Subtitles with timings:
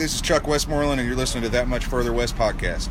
[0.00, 2.90] This is Chuck Westmoreland, and you're listening to That Much Further West podcast.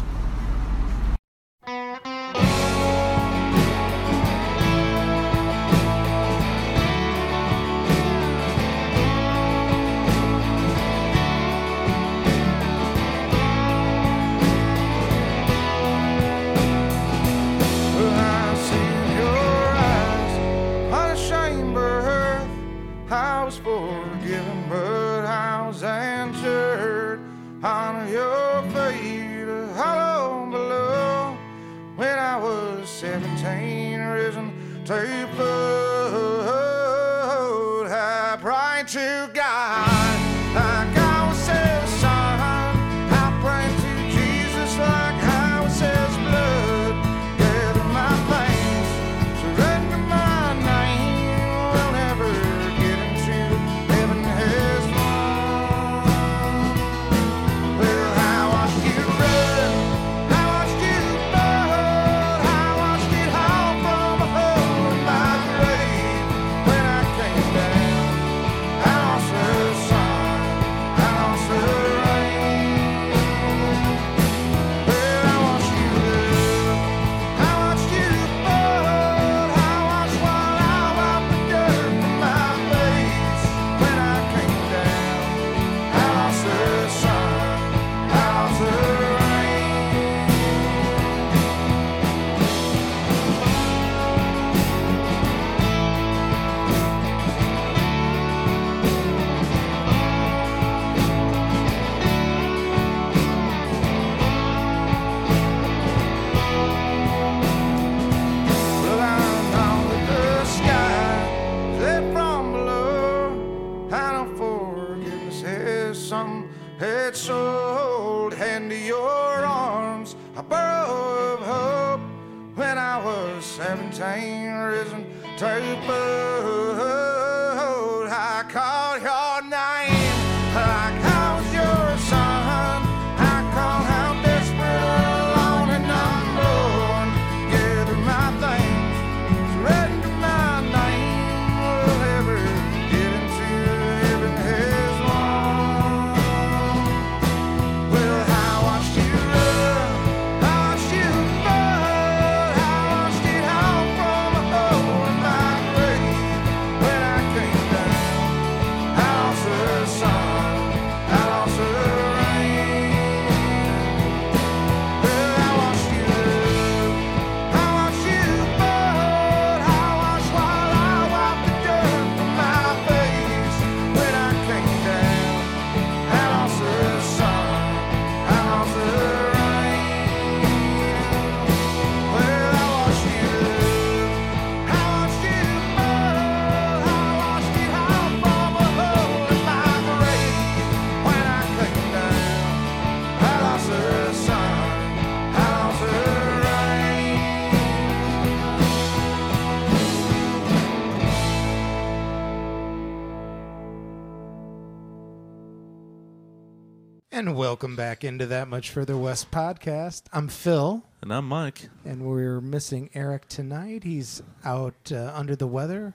[207.39, 210.01] Welcome back into that much further west podcast.
[210.11, 211.69] I'm Phil, And I'm Mike.
[211.85, 213.85] and we're missing Eric tonight.
[213.85, 215.93] He's out uh, under the weather.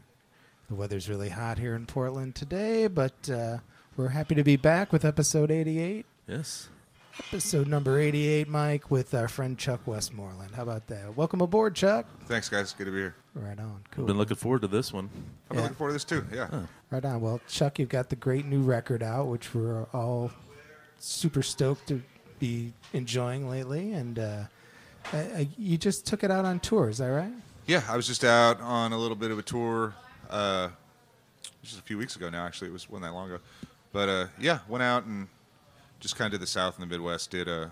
[0.71, 3.59] The weather's really hot here in Portland today, but uh,
[3.94, 6.07] we're happy to be back with episode 88.
[6.27, 6.71] Yes.
[7.28, 10.54] Episode number 88, Mike, with our friend Chuck Westmoreland.
[10.54, 11.15] How about that?
[11.15, 12.07] Welcome aboard, Chuck.
[12.24, 12.72] Thanks, guys.
[12.72, 13.16] Good to be here.
[13.34, 13.83] Right on.
[13.91, 14.07] Cool.
[14.07, 15.10] Been looking forward to this one.
[15.13, 15.63] I've been Yeah.
[15.65, 16.24] looking forward to this too.
[16.34, 16.63] Yeah.
[16.91, 17.21] Right on.
[17.21, 20.30] Well, Chuck, you've got the great new record out, which we're all
[21.04, 22.03] super stoked to
[22.39, 23.92] be enjoying lately.
[23.92, 24.45] And uh,
[25.12, 27.33] uh, uh, you just took it out on tour, is that right?
[27.66, 29.95] Yeah, I was just out on a little bit of a tour
[30.30, 30.68] uh,
[31.62, 32.45] just a few weeks ago now.
[32.45, 33.39] Actually, it was wasn't that long ago.
[33.92, 35.28] But uh, yeah, went out and
[36.01, 37.30] just kind of did the South and the Midwest.
[37.30, 37.71] Did a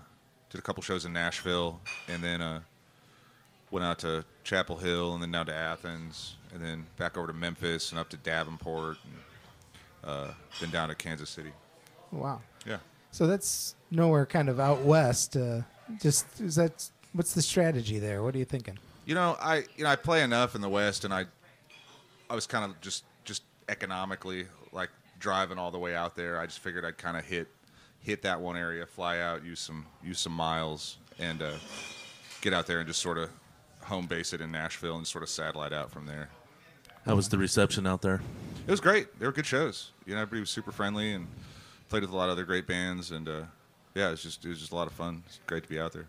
[0.49, 2.61] did a couple shows in Nashville, and then uh,
[3.69, 7.33] went out to Chapel Hill, and then down to Athens, and then back over to
[7.33, 11.51] Memphis and up to Davenport, and uh, then down to Kansas City.
[12.11, 12.41] Wow.
[12.65, 12.77] Yeah.
[13.13, 15.37] So that's nowhere kind of out west.
[15.37, 15.61] Uh,
[16.01, 18.23] just is that what's the strategy there?
[18.23, 18.79] What are you thinking?
[19.05, 21.25] You know, I you know I play enough in the West, and I
[22.27, 24.89] I was kind of just just economically like
[25.19, 26.39] driving all the way out there.
[26.39, 27.47] I just figured I'd kind of hit
[27.99, 31.51] hit that one area, fly out, use some use some miles, and uh,
[32.41, 33.29] get out there and just sort of
[33.83, 36.29] home base it in Nashville and sort of satellite out from there.
[37.05, 38.21] How was the reception out there?
[38.65, 39.19] It was great.
[39.19, 39.91] They were good shows.
[40.07, 41.27] You know, everybody was super friendly and
[41.93, 43.41] played with a lot of other great bands, and uh,
[43.93, 45.21] yeah, it was just it was just a lot of fun.
[45.27, 46.07] It's great to be out there.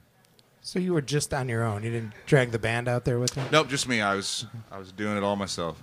[0.62, 1.82] So you were just on your own.
[1.82, 3.42] You didn't drag the band out there with you.
[3.52, 4.00] Nope, just me.
[4.00, 5.82] I was I was doing it all myself.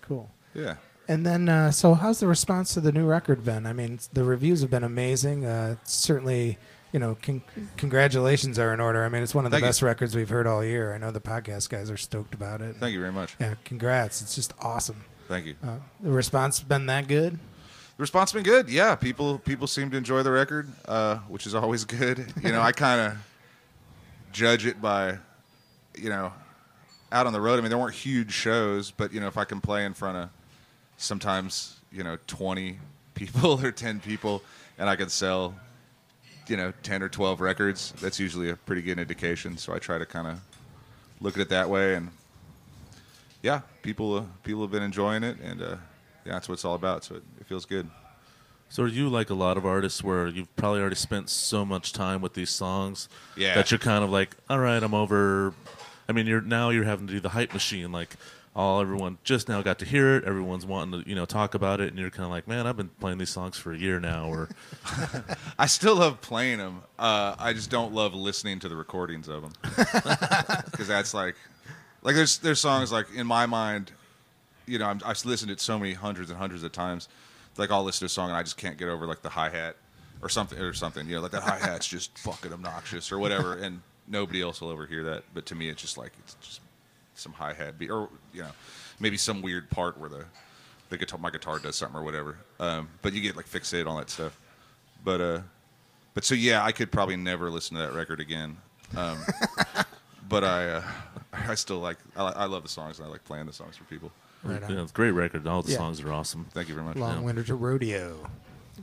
[0.00, 0.30] Cool.
[0.54, 0.76] Yeah.
[1.08, 3.66] And then, uh, so how's the response to the new record been?
[3.66, 5.44] I mean, the reviews have been amazing.
[5.44, 6.56] Uh, certainly,
[6.92, 7.42] you know, con-
[7.76, 9.04] congratulations are in order.
[9.04, 9.68] I mean, it's one of the Thank you.
[9.70, 10.94] best records we've heard all year.
[10.94, 12.76] I know the podcast guys are stoked about it.
[12.76, 13.34] Thank you very much.
[13.40, 14.22] Yeah, congrats.
[14.22, 15.04] It's just awesome.
[15.26, 15.56] Thank you.
[15.64, 17.40] Uh, the response has been that good?
[17.96, 18.70] The response been good.
[18.70, 22.32] Yeah, people people seem to enjoy the record, uh, which is always good.
[22.42, 23.18] You know, I kind of
[24.32, 25.18] judge it by,
[25.94, 26.32] you know,
[27.10, 27.58] out on the road.
[27.58, 30.16] I mean, there weren't huge shows, but you know, if I can play in front
[30.16, 30.30] of
[30.96, 32.78] sometimes you know 20
[33.14, 34.42] people or 10 people,
[34.78, 35.54] and I can sell,
[36.48, 39.58] you know, 10 or 12 records, that's usually a pretty good indication.
[39.58, 40.40] So I try to kind of
[41.20, 42.08] look at it that way, and
[43.42, 45.76] yeah, people uh, people have been enjoying it, and uh,
[46.24, 47.04] that's what it's all about.
[47.04, 47.88] So it, it feels good.
[48.68, 51.92] So are you like a lot of artists where you've probably already spent so much
[51.92, 53.54] time with these songs Yeah.
[53.54, 55.52] that you're kind of like, all right, I'm over.
[56.08, 58.16] I mean, you're now you're having to do the hype machine, like
[58.54, 60.24] all everyone just now got to hear it.
[60.24, 62.76] Everyone's wanting to you know talk about it, and you're kind of like, man, I've
[62.76, 64.48] been playing these songs for a year now, or
[65.58, 66.82] I still love playing them.
[66.98, 69.52] Uh, I just don't love listening to the recordings of them
[70.70, 71.34] because that's like,
[72.02, 73.92] like there's there's songs like in my mind,
[74.66, 77.08] you know, I'm, I've listened to it so many hundreds and hundreds of times.
[77.56, 79.50] Like I'll listen to a song and I just can't get over like the hi
[79.50, 79.76] hat
[80.22, 81.06] or something or something.
[81.06, 84.72] You know, like that hi hat's just fucking obnoxious or whatever, and nobody else will
[84.72, 85.24] ever hear that.
[85.34, 86.60] But to me, it's just like it's just
[87.14, 88.50] some hi hat beat or you know
[88.98, 90.24] maybe some weird part where the
[90.88, 92.38] the guitar my guitar does something or whatever.
[92.60, 94.38] Um, but you get like fixated on that stuff.
[95.04, 95.40] But uh,
[96.14, 98.56] but so yeah, I could probably never listen to that record again.
[98.96, 99.18] Um,
[100.28, 100.82] but I uh,
[101.32, 103.84] I still like I, I love the songs and I like playing the songs for
[103.84, 104.12] people.
[104.44, 104.68] Right on.
[104.70, 105.46] you know, it's a great record.
[105.46, 105.78] All the Yeah.
[105.78, 106.46] songs are awesome.
[106.52, 106.96] Thank you very much.
[106.96, 108.28] Long Winter to Rodeo.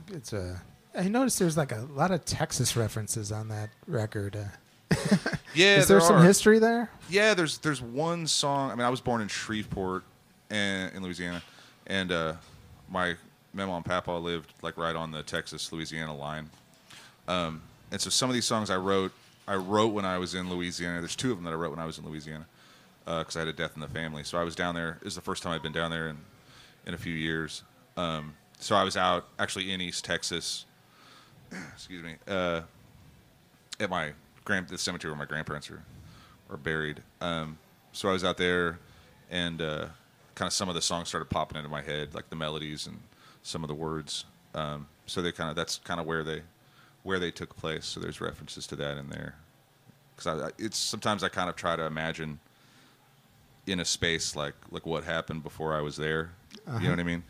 [0.08, 0.62] It's a.
[0.94, 4.36] I noticed there's like a lot of Texas references on that record.
[4.36, 4.96] Uh,
[5.54, 6.22] Yeah, is there, some are.
[6.24, 6.90] history there?
[7.08, 8.70] Yeah, there's there's one song.
[8.70, 10.04] I mean, I was born in Shreveport,
[10.48, 11.42] and, in Louisiana,
[11.88, 12.34] and uh,
[12.88, 13.16] my
[13.52, 16.50] my mom and papa lived like right on the Texas Louisiana line.
[17.26, 19.12] Um, and so some of these songs I wrote,
[19.48, 21.00] I wrote when I was in Louisiana.
[21.00, 22.46] There's two of them that I wrote when I was in Louisiana
[23.18, 24.24] because I had a death in the family.
[24.24, 24.98] So I was down there.
[25.00, 26.18] It was the first time I'd been down there in
[26.86, 27.62] in a few years.
[27.96, 30.64] Um, so I was out actually in East Texas.
[31.74, 32.14] excuse me.
[32.26, 32.62] Uh,
[33.78, 34.12] at my
[34.44, 35.82] grand the cemetery where my grandparents are
[36.50, 37.02] are buried.
[37.20, 37.58] Um,
[37.92, 38.78] so I was out there,
[39.30, 39.86] and uh,
[40.34, 42.98] kind of some of the songs started popping into my head, like the melodies and
[43.42, 44.24] some of the words.
[44.54, 46.42] Um, so they kind of that's kind of where they
[47.02, 47.86] where they took place.
[47.86, 49.36] So there's references to that in there.
[50.16, 52.40] Because it's sometimes I kind of try to imagine
[53.70, 56.32] in a space like like what happened before I was there.
[56.66, 57.22] You know what I mean?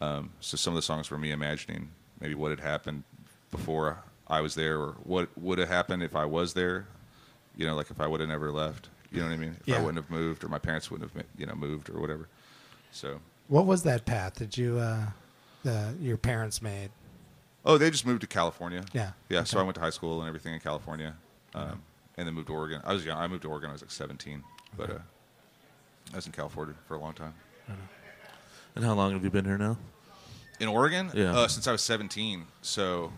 [0.00, 1.90] Um, so some of the songs were me imagining
[2.20, 3.04] maybe what had happened
[3.50, 3.98] before
[4.28, 6.86] I was there, or what would have happened if I was there.
[7.56, 8.88] You know, like if I would have never left.
[9.10, 9.56] You know what I mean?
[9.60, 9.76] If Yeah.
[9.76, 12.28] I wouldn't have moved, or my parents wouldn't have, you know, moved, or whatever.
[12.92, 15.06] So, What was that path that you, uh,
[15.62, 16.90] the, your parents made?
[17.64, 18.84] oh, they just moved to California.
[18.92, 19.12] Yeah.
[19.28, 19.44] Yeah.
[19.44, 21.14] So I went to high school and everything in California,
[21.54, 21.82] um,
[22.16, 22.80] and then moved to Oregon.
[22.84, 23.18] I was young.
[23.18, 23.70] I moved to Oregon.
[23.70, 24.42] I was like 17,
[24.76, 24.98] but uh,
[26.12, 27.34] I was in California for a long time.
[28.74, 29.76] And how long have you been here now?
[30.60, 31.10] In Oregon?
[31.14, 31.36] Yeah.
[31.36, 32.44] Uh, since I was 17.
[32.62, 33.12] So,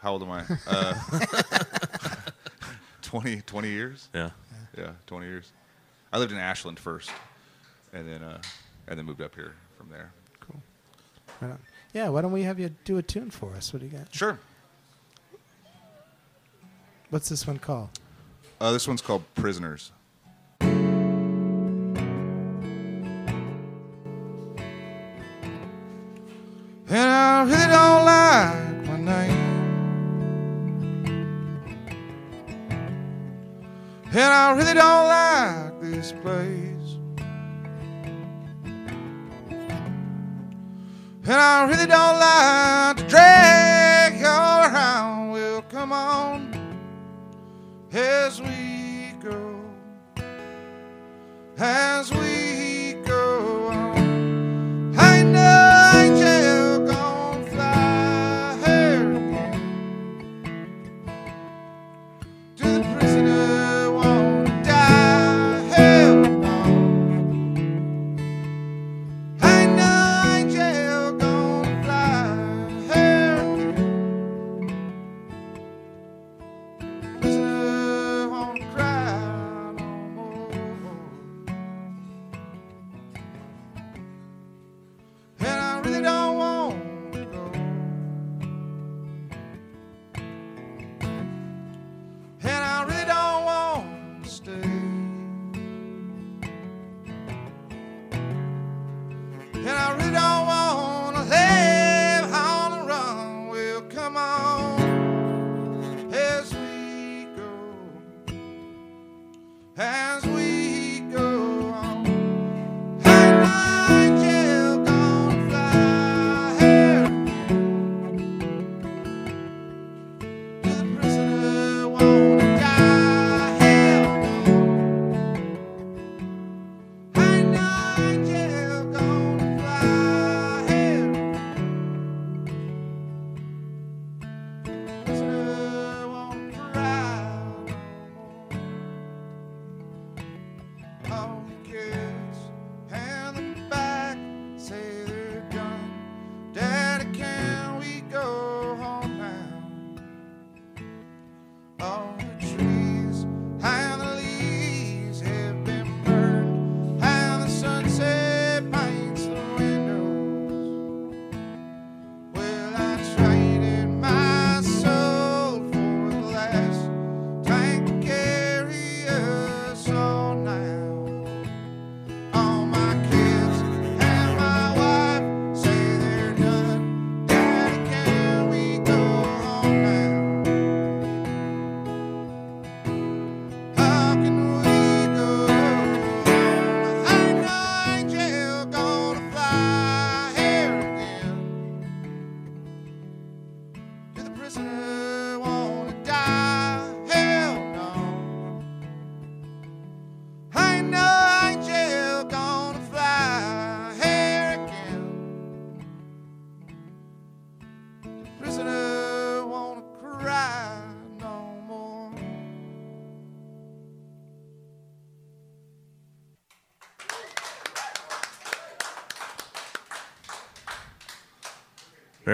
[0.00, 0.44] how old am I?
[0.66, 0.94] Uh,
[3.02, 4.08] 20, 20 years?
[4.14, 4.30] Yeah.
[4.76, 5.52] Yeah, 20 years.
[6.12, 7.10] I lived in Ashland first,
[7.92, 8.40] and then uh,
[8.88, 10.12] and then moved up here from there.
[10.40, 10.60] Cool.
[11.40, 11.58] Right on.
[11.92, 13.72] Yeah, why don't we have you do a tune for us?
[13.72, 14.12] What do you got?
[14.14, 14.38] Sure.
[17.10, 17.90] What's this one called?
[18.60, 19.92] Uh, this one's called Prisoners.
[34.34, 36.98] I really don't like this place.
[41.26, 45.30] And I really don't like to drag you around.
[45.30, 46.52] Well, come on
[47.92, 49.60] as we go,
[51.56, 52.33] as we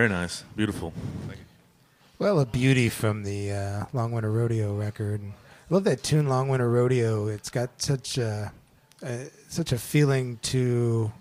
[0.00, 0.94] Very nice, beautiful.
[2.18, 5.20] Well, a beauty from the uh, Long Winter Rodeo record.
[5.22, 7.26] I love that tune, Long Winter Rodeo.
[7.26, 8.50] It's got such a,
[9.02, 11.12] a such a feeling to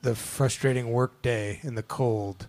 [0.00, 2.46] the frustrating workday in the cold.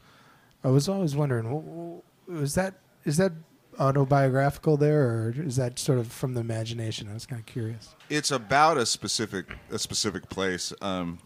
[0.64, 3.34] I was always wondering, w- w- was that is that
[3.78, 7.10] autobiographical there, or is that sort of from the imagination?
[7.10, 7.96] I was kind of curious.
[8.10, 10.72] It's about a specific a specific place.
[10.82, 11.20] Um,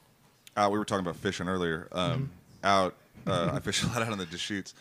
[0.57, 1.87] out, we were talking about fishing earlier.
[1.91, 2.31] Um,
[2.63, 2.95] Out,
[3.27, 4.73] uh, I fish a lot out on the Deschutes,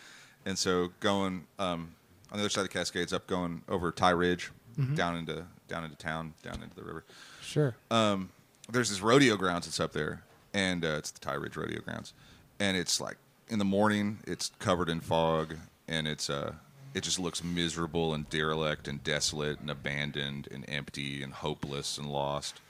[0.47, 1.95] and so going um,
[2.31, 4.51] on the other side of the Cascades, up going over Tygh Ridge,
[4.95, 7.05] down into down into town, down into the river.
[7.43, 7.75] Sure.
[7.91, 8.31] um,
[8.71, 10.23] there's this rodeo grounds that's up there,
[10.55, 12.15] and uh, it's the Tygh Ridge Rodeo Grounds,
[12.59, 13.17] and it's like
[13.49, 15.57] in the morning, it's covered in fog,
[15.89, 16.53] and it's uh,
[16.95, 22.11] it just looks miserable and derelict and desolate and abandoned and empty and hopeless and
[22.11, 22.61] lost.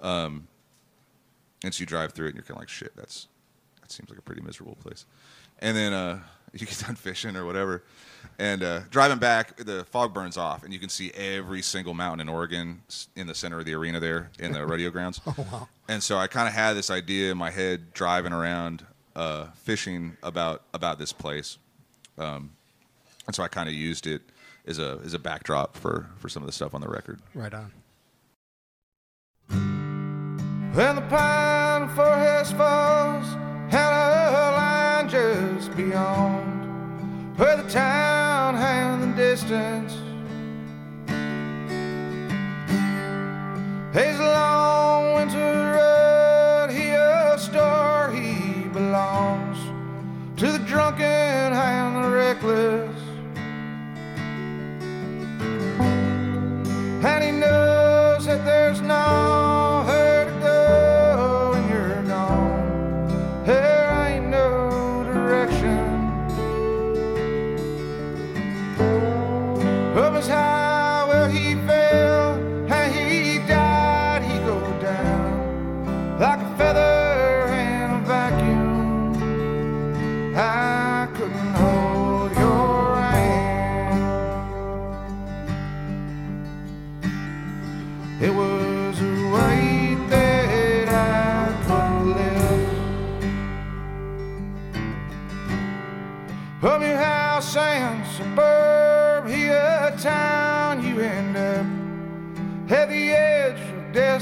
[0.00, 0.48] Um,
[1.64, 3.26] and so you drive through it, and you're kind of like, shit, that's
[3.88, 5.06] that seems like a pretty miserable place.
[5.60, 6.20] And then uh,
[6.52, 7.82] you get done fishing or whatever,
[8.38, 12.28] and uh, driving back, the fog burns off, and you can see every single mountain
[12.28, 15.20] in Oregon s- in the center of the arena there in the rodeo grounds.
[15.26, 15.68] Oh wow!
[15.88, 18.84] And so I kind of had this idea in my head driving around
[19.16, 21.58] uh, fishing about about this place,
[22.18, 22.50] um,
[23.26, 24.22] and so I kind of used it
[24.66, 27.20] as a as a backdrop for for some of the stuff on the record.
[27.34, 27.72] Right on.
[30.74, 33.26] When the pine forest falls
[33.70, 38.54] and a line just beyond where the town
[39.02, 39.92] in the distance.
[43.92, 44.47] His long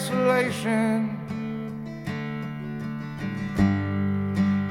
[0.07, 1.11] desolation.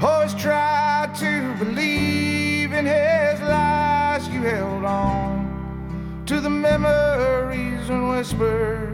[0.02, 8.85] Always tried to believe in his lies, you held on to the memories and whispered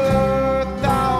[0.00, 1.19] earth all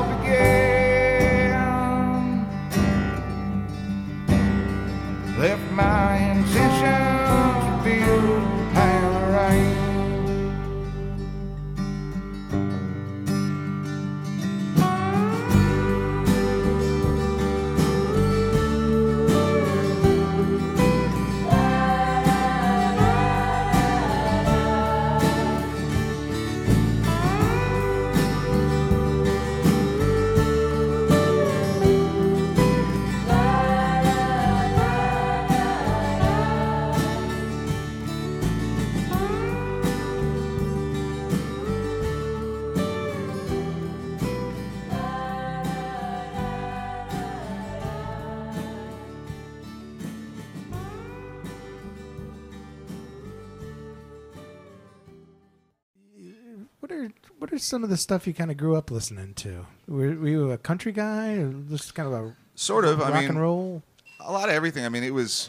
[57.71, 59.65] some of the stuff you kind of grew up listening to?
[59.87, 62.99] Were, were you a country guy or just kind of a Sort of.
[62.99, 63.83] rock I mean, and roll?
[64.19, 64.85] a lot of everything.
[64.85, 65.49] I mean, it was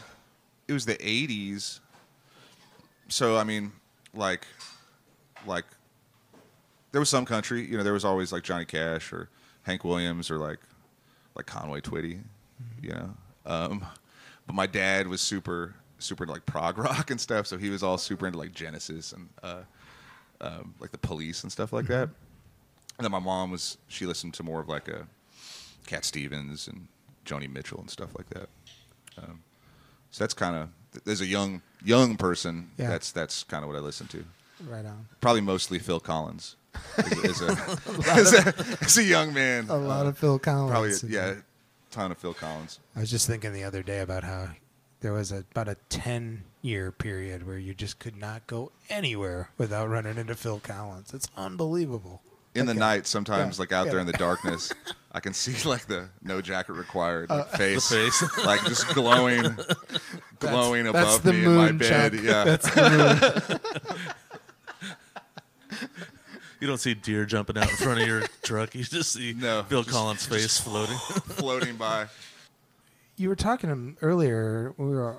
[0.68, 1.80] it was the '80s,
[3.08, 3.72] so I mean,
[4.14, 4.46] like
[5.46, 5.64] like
[6.92, 7.66] there was some country.
[7.66, 9.28] You know, there was always like Johnny Cash or
[9.64, 10.60] Hank Williams or like
[11.34, 12.20] like Conway Twitty.
[12.80, 13.10] You know,
[13.44, 13.84] um,
[14.46, 17.82] but my dad was super super into like prog rock and stuff, so he was
[17.82, 19.62] all super into like Genesis and uh,
[20.42, 22.08] um, like the Police and stuff like that.
[22.98, 25.06] And then my mom was she listened to more of like a
[25.86, 26.88] Cat Stevens and
[27.24, 28.48] Joni Mitchell and stuff like that.
[29.18, 29.42] Um,
[30.10, 30.68] so that's kind of
[31.04, 32.70] there's a young young person.
[32.76, 32.90] Yeah.
[32.90, 34.24] That's that's kind of what I listen to.
[34.68, 35.06] Right on.
[35.20, 36.56] Probably mostly Phil Collins.
[36.96, 37.78] As, as a,
[38.10, 40.70] as, a, as a young man, A lot Uh, of Phil Collins.
[41.00, 41.34] probably yeah,
[41.90, 42.78] ton of Phil Collins.
[42.96, 44.48] I was just thinking the other day about how
[45.00, 49.50] there was a, about a 10 year period where you just could not go anywhere
[49.58, 51.12] without running into Phil Collins.
[51.12, 52.22] It's unbelievable.
[52.54, 52.78] In the Okay.
[52.78, 53.92] night, sometimes Yeah, like out yeah.
[53.92, 54.72] there in the darkness,
[55.12, 58.22] I can see like the no jacket required Uh, face, face.
[58.44, 59.42] like just glowing,
[60.38, 62.12] glowing That's above the me in my moon, bed.
[62.12, 62.22] Chuck.
[62.22, 63.58] Yeah, That's the
[65.70, 65.88] moon.
[66.60, 68.74] You don't see deer jumping out in front of your truck.
[68.76, 70.96] You just see No, Phil just- Collins' face floating.
[70.96, 72.06] floating by.
[73.16, 74.72] you were talking to him earlier.
[74.76, 75.16] We were,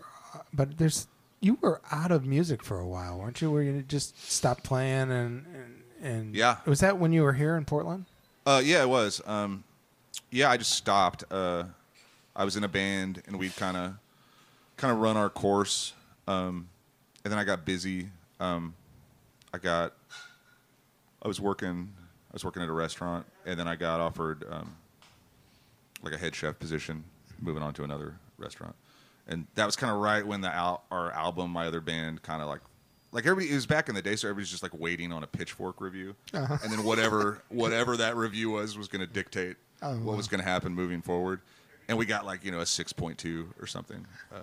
[0.53, 1.07] but there's
[1.43, 3.51] you were out of music for a while, weren't you?
[3.51, 6.57] Where you just stopped playing and and, and Yeah.
[6.65, 8.05] Was that when you were here in Portland?
[8.45, 9.21] Uh, yeah, it was.
[9.25, 9.63] Um,
[10.31, 11.23] yeah, I just stopped.
[11.29, 11.65] Uh,
[12.35, 13.93] I was in a band, and we'd kind of,
[14.77, 15.93] kind of run our course.
[16.27, 16.67] Um,
[17.23, 18.09] and then I got busy.
[18.39, 18.73] Um,
[19.53, 19.93] I got.
[21.21, 21.89] I was working.
[22.31, 24.75] I was working at a restaurant, and then I got offered um,
[26.01, 27.03] like a head chef position,
[27.39, 28.75] moving on to another restaurant.
[29.27, 32.41] And that was kind of right when the al- our album, my other band, kind
[32.41, 32.61] of like.
[33.11, 35.27] Like everybody, it was back in the day, so everybody's just like waiting on a
[35.27, 36.57] Pitchfork review, Uh-huh.
[36.63, 40.15] and then whatever whatever that review was was going to dictate Oh, what wow.
[40.17, 41.39] was going to happen moving forward.
[41.87, 44.39] And we got like you know a six point two or something, uh,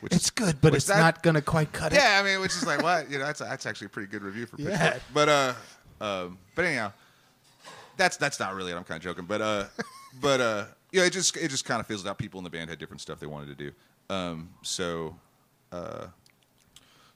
[0.00, 1.96] which It's good, but it's that- not going to quite cut it.
[1.96, 4.22] yeah, I mean, which is like what you know that's that's actually a pretty good
[4.22, 4.80] review for Pitchfork.
[4.80, 4.98] Yeah.
[5.12, 5.54] But uh,
[6.00, 6.90] um, but anyhow,
[7.98, 8.76] that's that's not really it.
[8.76, 9.64] I'm kind of joking, but uh,
[10.22, 12.18] but uh, yeah, it just it just kind of fizzled out.
[12.18, 13.72] People in the band had different stuff they wanted to do.
[14.14, 15.16] Um, so
[15.72, 16.06] uh,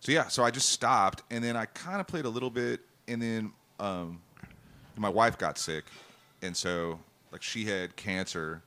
[0.00, 2.80] so yeah, so I just stopped, and then I kind of played a little bit,
[3.06, 4.20] and then um,
[4.96, 5.84] my wife got sick,
[6.42, 6.98] and so
[7.30, 8.62] like she had cancer,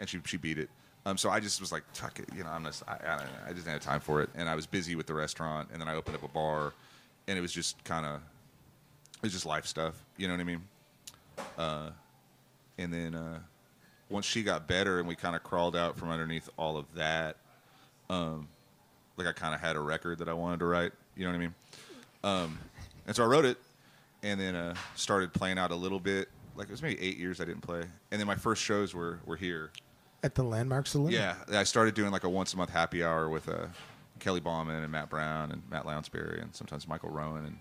[0.00, 0.68] and she she beat it.
[1.04, 3.26] Um, so I just was like, fuck it, you know, I'm just I, I, don't
[3.26, 5.68] know, I just didn't have time for it, and I was busy with the restaurant,
[5.72, 6.72] and then I opened up a bar,
[7.28, 10.44] and it was just kind of it was just life stuff, you know what I
[10.44, 10.62] mean?
[11.56, 11.90] Uh,
[12.78, 13.38] and then uh,
[14.08, 17.36] once she got better, and we kind of crawled out from underneath all of that,
[18.08, 18.48] um,
[19.16, 21.36] like I kind of had a record that I wanted to write, you know what
[21.36, 21.54] I mean?
[22.22, 22.58] Um,
[23.06, 23.58] and so I wrote it,
[24.22, 26.28] and then uh, started playing out a little bit.
[26.56, 29.20] Like it was maybe eight years I didn't play, and then my first shows were
[29.26, 29.70] were here.
[30.22, 31.12] At the Landmark Saloon.
[31.12, 33.66] Yeah, I started doing like a once a month happy hour with uh,
[34.18, 37.58] Kelly Bauman and Matt Brown and Matt Lounsbury and sometimes Michael Rowan, and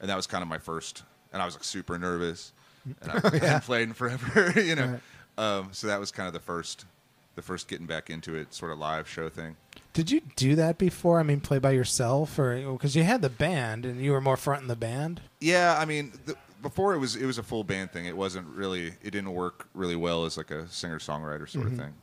[0.00, 1.02] and that was kind of my first.
[1.32, 2.52] And I was like super nervous,
[3.00, 4.86] and I hadn't played in forever, you know.
[4.86, 5.00] Right.
[5.38, 6.86] Um, so that was kind of the first,
[7.34, 9.56] the first getting back into it, sort of live show thing.
[9.92, 11.20] Did you do that before?
[11.20, 14.36] I mean, play by yourself, or because you had the band and you were more
[14.36, 15.20] front in the band?
[15.40, 18.06] Yeah, I mean, the, before it was it was a full band thing.
[18.06, 18.88] It wasn't really.
[19.02, 21.94] It didn't work really well as like a singer songwriter sort of thing.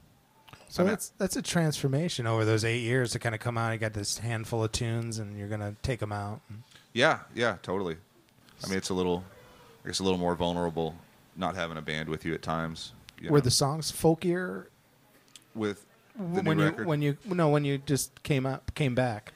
[0.69, 3.57] So I mean- that's that's a transformation over those eight years to kind of come
[3.57, 3.71] out.
[3.73, 6.41] You got this handful of tunes, and you're gonna take them out.
[6.93, 7.97] Yeah, yeah, totally.
[8.63, 9.23] I mean, it's a little,
[9.83, 10.95] I guess, a little more vulnerable
[11.35, 12.93] not having a band with you at times.
[13.23, 14.65] You Were know, the songs folkier
[15.55, 15.85] with
[16.17, 16.87] the when new you record?
[16.87, 19.31] when you no when you just came up came back?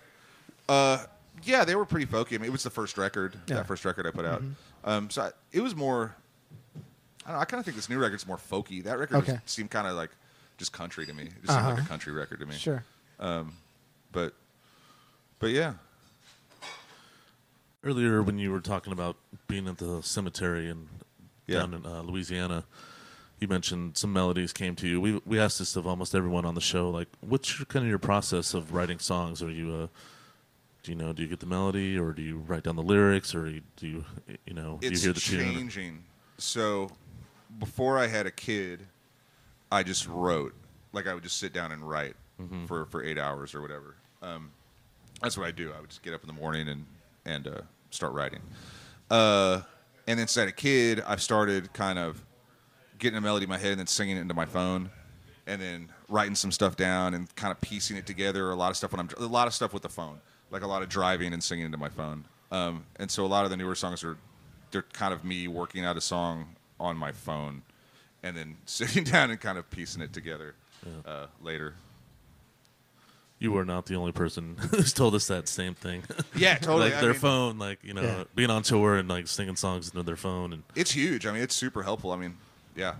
[0.67, 1.06] Uh,
[1.43, 2.34] yeah, they were pretty folky.
[2.36, 3.39] I mean, it was the first record, Yeah.
[3.39, 3.54] Mm-hmm.
[3.56, 4.43] that first record I put out.
[4.84, 6.15] Um, so I, it was more.
[7.26, 7.41] I don't know.
[7.41, 8.84] I kind of think this new record's more folky.
[8.84, 9.39] That record was- Okay.
[9.45, 10.10] seemed kind of like
[10.58, 11.23] just country to me.
[11.23, 11.82] It just seemed like Uh-huh.
[11.86, 12.56] a country record to me.
[12.56, 12.84] Sure.
[14.12, 14.34] But,
[15.39, 15.73] but yeah,
[17.84, 19.15] Earlier, when you were talking about
[19.47, 20.88] being at the cemetery and
[21.45, 21.60] Yeah.
[21.60, 22.65] down in uh, Louisiana,
[23.39, 25.00] you mentioned some melodies came to you.
[25.00, 26.89] We we asked this of almost everyone on the show.
[26.89, 29.43] Like, what's your, kind of your process of writing songs?
[29.43, 29.88] Are you uh,
[30.84, 31.13] do you know?
[31.13, 34.06] Do you get the melody, or do you write down the lyrics, or do you
[34.45, 35.54] you know it's you hear the tune?
[35.54, 36.04] changing.
[36.38, 36.89] So,
[37.60, 38.86] before I had a kid,
[39.71, 40.54] I just wrote.
[40.93, 42.15] Like I would just sit down and write
[42.65, 43.95] for for eight hours or whatever.
[44.21, 44.52] Um,
[45.21, 45.73] that's what I do.
[45.76, 46.86] I would just get up in the morning and
[47.26, 48.39] and uh, start writing.
[49.12, 49.62] Uh,
[50.08, 52.23] and then since I had a kid, I've started kind of
[52.99, 54.89] getting a melody in my head and then singing it into my phone,
[55.45, 58.51] and then writing some stuff down and kind of piecing it together.
[58.51, 60.19] A lot of stuff when I'm a lot of stuff with the phone,
[60.51, 62.25] like a lot of driving and singing into my phone.
[62.51, 64.17] Um, and so a lot of the newer songs are
[64.71, 67.62] they're kind of me working out a song on my phone,
[68.23, 70.55] and then sitting down and kind of piecing it together
[71.05, 71.73] uh, later.
[73.39, 76.03] You are not the only person who's told us that same thing.
[76.36, 76.89] Yeah, totally.
[76.89, 78.23] like I their mean- phone, like you know, Yeah.
[78.36, 81.25] being on tour and like singing songs into their phone, and It's huge.
[81.27, 82.12] I mean, it's super helpful.
[82.12, 82.38] I mean,
[82.77, 82.93] yeah.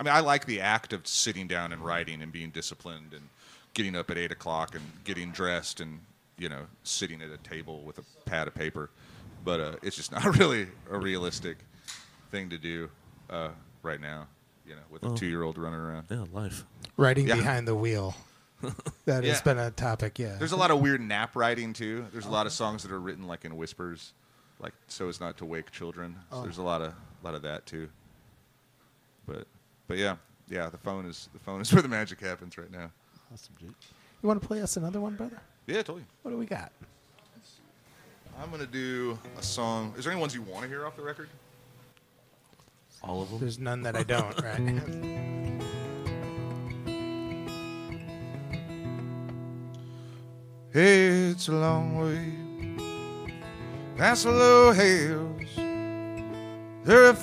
[0.00, 3.28] I mean, I like the act of sitting down and writing and being disciplined and
[3.74, 6.00] getting up at eight o'clock and getting dressed and
[6.38, 8.88] you know sitting at a table with a pad of paper.
[9.44, 11.58] But uh, it's just not really a realistic
[12.30, 12.88] thing to do
[13.28, 13.50] uh,
[13.82, 14.26] right now.
[14.66, 16.06] You know, with a Well- two-year-old running around.
[16.10, 16.64] yeah, life.
[16.96, 17.34] Writing Yeah.
[17.36, 18.14] behind the wheel.
[19.06, 19.42] That has Yeah.
[19.42, 20.36] been a topic, yeah.
[20.36, 22.06] There's a lot of weird nap writing too.
[22.12, 24.12] There's a lot of songs that are written like in whispers,
[24.60, 26.14] like so as not to wake children.
[26.30, 26.42] So Oh.
[26.42, 27.88] there's a lot of lot of that too.
[29.26, 29.46] But
[29.86, 30.16] but yeah,
[30.48, 30.68] yeah.
[30.68, 32.90] The phone is the phone is where the magic happens right now.
[33.32, 33.74] Awesome, dude.
[34.22, 35.40] You want to play us another one, brother?
[35.66, 36.04] Yeah, totally.
[36.22, 36.72] What do we got?
[38.40, 39.94] I'm gonna do a song.
[39.96, 41.28] Is there any ones you want to hear off the record?
[43.02, 43.40] All of them.
[43.40, 45.58] There's none that I don't, right?
[50.74, 52.32] It's a long way
[53.98, 55.54] past the low hills,
[56.84, 57.14] the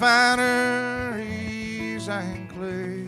[1.99, 3.07] refineries and clay,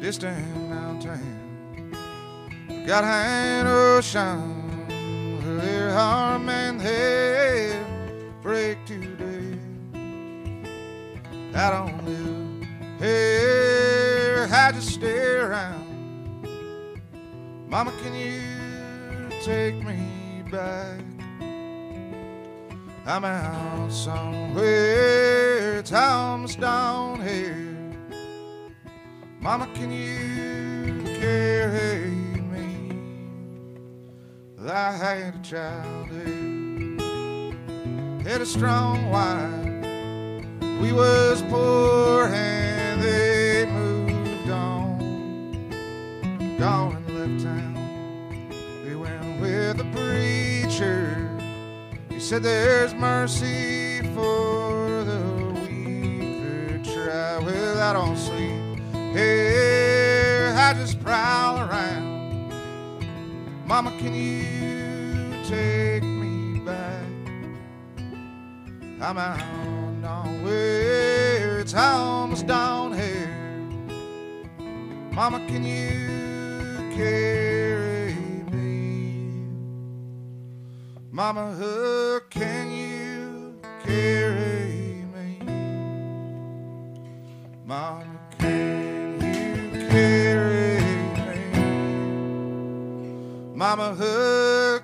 [0.00, 1.94] distant mountain,
[2.86, 4.86] got an ocean,
[5.58, 7.84] their arm and head
[8.42, 9.58] break today.
[11.54, 12.66] I don't live
[13.00, 15.82] here, I just stay around.
[17.66, 18.40] Mama, can you
[19.42, 21.00] take me back?
[23.04, 25.51] I'm out somewhere,
[25.82, 27.76] it's almost down here.
[29.40, 32.12] Mama, can you carry
[32.52, 32.92] me?
[34.60, 37.00] I had a child childhood,
[38.24, 40.60] had a strong wife.
[40.80, 45.66] We was poor and they moved on
[46.60, 47.74] gone and left town.
[48.84, 51.28] They went with the preacher.
[52.08, 54.91] He said there's mercy for
[57.82, 58.78] I don't sleep
[59.12, 60.54] here.
[60.56, 62.54] I just prowl around.
[63.66, 67.04] Mama, can you take me back?
[69.00, 69.40] I'm out
[70.00, 71.58] nowhere.
[71.58, 73.34] It's almost down here.
[75.10, 78.14] Mama, can you carry
[78.52, 79.48] me?
[81.10, 84.51] Mama, can you carry
[87.72, 88.04] Mama,
[88.38, 91.64] can you carry me?
[93.54, 94.80] Mama, uh,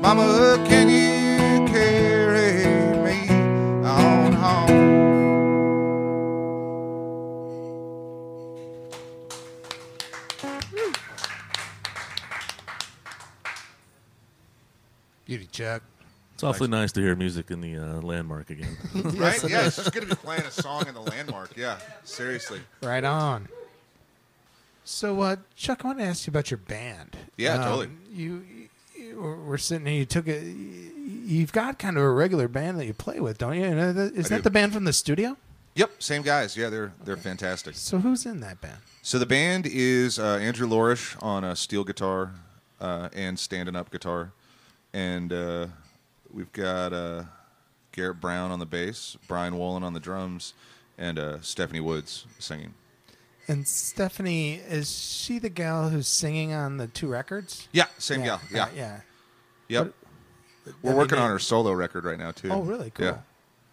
[0.00, 2.64] Mama, can you carry
[3.04, 3.28] me
[3.84, 4.78] on home?
[15.24, 15.82] Beauty Chuck.
[16.34, 18.76] It's awfully nice to hear music in the uh, landmark again.
[18.94, 19.42] Right?
[19.48, 21.56] Yeah, it's just gonna be playing a song in the landmark.
[21.56, 22.60] Yeah, seriously.
[22.82, 23.48] Right on.
[24.84, 27.16] So, uh, Chuck, I want to ask you about your band.
[27.36, 27.88] Yeah, Um, totally.
[28.10, 28.67] You, you
[29.14, 29.96] were sitting here.
[29.98, 30.42] You took it.
[30.44, 33.64] You've got kind of a regular band that you play with, don't you?
[33.64, 34.42] Uh, Is I that do.
[34.42, 35.36] the band from the studio?
[35.74, 36.56] Yep, same guys.
[36.56, 37.74] Yeah, they're they're fantastic.
[37.76, 38.78] So who's in that band?
[39.02, 42.32] So the band is uh, Andrew Lorish on a steel guitar
[42.80, 44.32] uh, and standing up guitar,
[44.92, 45.66] and uh,
[46.32, 47.24] we've got uh,
[47.92, 50.52] Garrett Brown on the bass, Brian Wolin on the drums,
[50.98, 52.74] and uh, Stephanie Woods singing.
[53.50, 57.66] And Stephanie is she the gal who's singing on the two records?
[57.72, 58.40] Yeah, same gal.
[58.52, 59.00] Yeah, uh, yeah.
[59.68, 59.94] yep.
[60.66, 62.50] I We're working on her solo record right now too.
[62.50, 62.90] Oh, really?
[62.90, 63.06] Cool.
[63.06, 63.18] Yeah,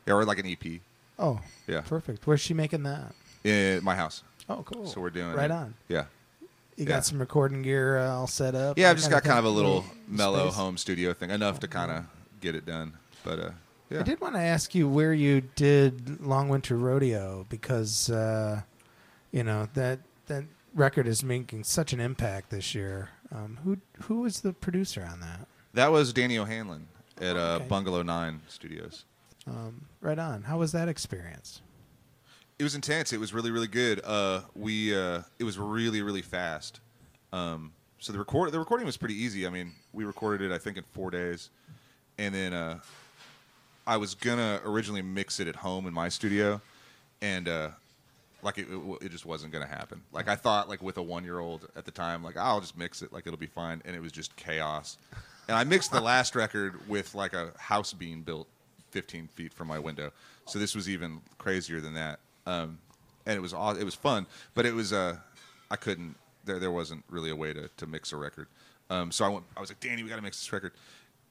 [0.08, 0.80] yeah, or like an EP.
[1.20, 2.26] Oh, Yeah, perfect.
[2.26, 3.14] Where's she making that?
[3.44, 4.24] in my house.
[4.50, 4.88] Oh, cool.
[4.88, 5.52] So we're doing right it.
[5.52, 5.74] on.
[5.88, 6.06] Yeah,
[6.42, 6.86] You Yeah.
[6.86, 8.78] got some recording gear uh, all set up.
[8.78, 8.90] yeah.
[8.90, 10.56] I've just got kind of a little mellow space?
[10.56, 12.06] home studio thing, enough to kind of
[12.42, 12.94] get it done.
[13.24, 13.50] But uh,
[13.90, 18.62] yeah, I did want to ask you where you did Long Winter Rodeo because uh,
[19.32, 23.10] you know that that record is making such an impact this year.
[23.32, 25.48] Um, who who was the producer on that?
[25.74, 26.88] that was Danny O'Hanlon
[27.20, 27.68] at uh, Okay.
[27.68, 29.04] Bungalow Nine Studios.
[29.48, 30.44] Um, right on.
[30.44, 31.62] How was that experience?
[32.58, 33.12] It was intense.
[33.12, 34.02] It was really, really good.
[34.04, 36.80] Uh, we uh, it was really, really fast.
[37.34, 39.46] Um, so the record the recording was pretty easy.
[39.46, 41.50] I mean, we recorded it I think in four days,
[42.18, 42.80] and then uh,
[43.86, 46.62] I was gonna originally mix it at home in my studio,
[47.22, 47.70] and uh,
[48.46, 50.02] like it, it, it just wasn't gonna happen.
[50.14, 52.78] Like I thought, like with a one year old at the time, like I'll just
[52.78, 54.98] mix it, like it'll be fine, and it was just chaos.
[55.48, 58.48] And I mixed the last record with like a house being built
[58.92, 60.12] 15 feet from my window,
[60.46, 62.20] so this was even crazier than that.
[62.46, 62.78] Um,
[63.26, 65.18] and it was aw- it was fun, but it was uh,
[65.72, 66.16] I couldn't.
[66.46, 68.48] There there wasn't really a way to to mix a record.
[68.92, 69.46] Um, so I went.
[69.58, 70.74] I was like, Danny, we got to mix this record.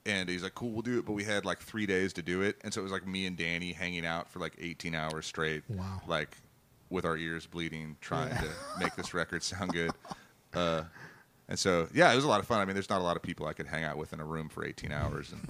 [0.06, 1.06] And he's like, cool, we'll do it.
[1.06, 2.56] But we had like three days to do it.
[2.62, 5.62] And so it was like me and Danny hanging out for like 18 hours straight.
[5.70, 6.02] Wow.
[6.06, 6.36] Like
[6.94, 8.48] with our ears bleeding, trying to
[8.80, 9.90] make this record sound good.
[10.54, 10.84] Uh,
[11.48, 12.60] and so, yeah, it was a lot of fun.
[12.60, 14.24] I mean, there's not a lot of people I could hang out with in a
[14.24, 15.46] room for 18 hours and,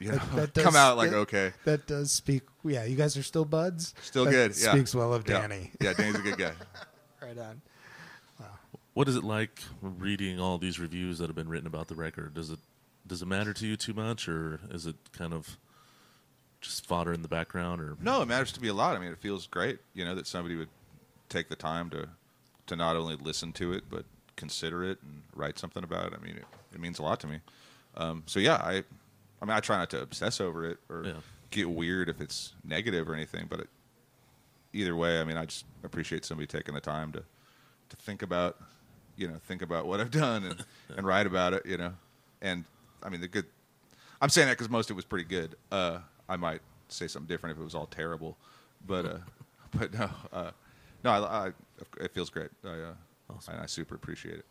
[0.00, 2.42] you know, that does- come out like, that- okay, That does speak.
[2.64, 3.94] Yeah, you guys are still buds.
[4.00, 4.50] still That good.
[4.56, 4.72] Yeah.
[4.72, 5.72] Speaks well of Danny.
[5.80, 6.52] Yeah, Danny's a good guy.
[7.22, 7.62] Right on.
[8.94, 12.34] What is it like reading all these reviews that have been written about the record?
[12.34, 12.58] Does it
[13.06, 15.56] does it matter to you too much, or is it kind of
[16.62, 17.80] just fodder in the background?
[17.82, 18.96] Or No, it matters to me a lot.
[18.96, 20.68] I mean, it feels great, you know, that somebody would
[21.28, 22.08] take the time to
[22.68, 24.04] to not only listen to it but
[24.36, 26.14] consider it and write something about it.
[26.18, 27.40] I mean, it, it means a lot to me.
[27.96, 28.84] Um, so yeah, I,
[29.40, 31.12] I mean, I try not to obsess over it or Yeah.
[31.50, 33.46] get weird if it's negative or anything.
[33.50, 33.68] But it,
[34.72, 37.24] either way, I mean, I just appreciate somebody taking the time to
[37.90, 38.56] to think about,
[39.16, 40.64] you know, think about what I've done and
[40.96, 41.92] and write about it, you know.
[42.40, 42.64] And
[43.02, 43.46] I mean, the good.
[44.20, 45.56] I'm saying that because most of it was pretty good.
[45.70, 45.98] Uh,
[46.28, 48.36] I might say something different if it was all terrible,
[48.86, 49.18] but uh,
[49.78, 50.50] but no, uh,
[51.04, 51.52] no, I, I,
[52.00, 52.50] it feels great.
[52.64, 52.94] I, uh,
[53.36, 53.54] Awesome.
[53.58, 54.44] I, I super appreciate it.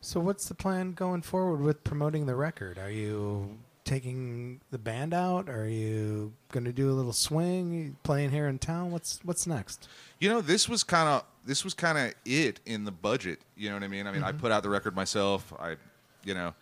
[0.00, 2.78] So, what's the plan going forward with promoting the record?
[2.78, 5.48] Are you taking the band out?
[5.48, 7.96] Are you going to do a little swing?
[8.02, 8.90] Playing here in town?
[8.90, 9.88] What's What's next?
[10.20, 13.40] You know, this was kind of this was kind of it in the budget.
[13.56, 14.06] You know what I mean?
[14.06, 15.52] I mean, I put out the record myself.
[15.58, 15.76] I,
[16.24, 16.54] you know,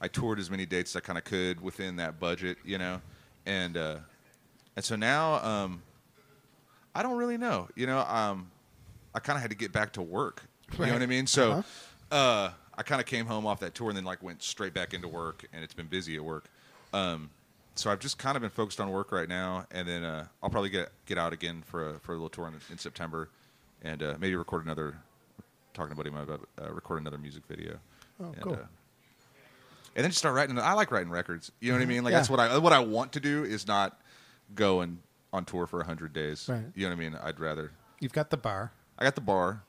[0.00, 2.58] I toured as many dates as I kind of could within that budget.
[2.64, 3.00] You know,
[3.46, 3.96] and uh,
[4.76, 5.82] and so now um,
[6.94, 7.68] I don't really know.
[7.74, 8.50] You know, um,
[9.14, 10.42] I kind of had to get back to work.
[10.78, 11.26] You know what I mean?
[11.26, 12.16] So Uh-huh.
[12.16, 14.94] uh, I kind of came home off that tour and then like went straight back
[14.94, 16.46] into work, and it's been busy at work.
[16.94, 17.28] Um,
[17.74, 20.50] so I've just kind of been focused on work right now, and then uh, I'll
[20.50, 23.28] probably get get out again for a for a little tour in, in September,
[23.82, 24.96] and uh, maybe record another.
[25.74, 27.78] Talking to a buddy about uh, record another music video.
[28.20, 28.58] Oh, and, cool.
[29.94, 30.58] And then just start writing.
[30.58, 31.52] I like writing records.
[31.60, 32.04] You know what I mean?
[32.04, 32.18] Like Yeah.
[32.18, 34.00] that's what I what I want to do is not
[34.54, 34.98] go and
[35.32, 36.48] on tour for hundred days.
[36.48, 36.62] Right.
[36.74, 37.18] You know what I mean?
[37.22, 37.72] I'd rather.
[38.00, 38.72] You've got the bar.
[38.98, 39.62] I got the bar,